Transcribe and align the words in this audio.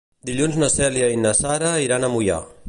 Dilluns 0.29 0.55
na 0.63 0.69
Cèlia 0.75 1.11
i 1.17 1.19
na 1.27 1.35
Sara 1.41 1.71
iran 1.89 2.09
a 2.09 2.11
Moià. 2.17 2.41